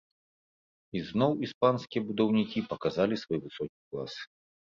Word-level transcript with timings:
І 0.99 1.01
зноў 1.09 1.31
іспанскія 1.47 2.01
будаўнікі 2.07 2.63
паказалі 2.71 3.15
свой 3.25 3.39
высокі 3.45 3.77
клас. 3.89 4.13